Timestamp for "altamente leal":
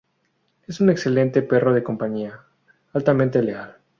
2.91-3.77